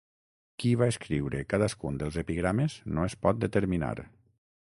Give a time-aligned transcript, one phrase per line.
[0.61, 3.95] Qui va escriure cadascun dels epigrames no es pot determinar.